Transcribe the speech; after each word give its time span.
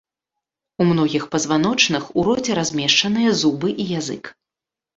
У 0.83 0.87
многіх 0.91 1.27
пазваночных 1.35 2.09
у 2.17 2.25
роце 2.29 2.51
размешчаныя 2.61 3.37
зубы 3.45 3.77
і 3.87 3.89
язык. 3.99 4.23